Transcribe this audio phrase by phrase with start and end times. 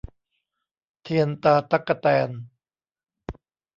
[1.01, 2.29] เทียนตาตั๊กแตน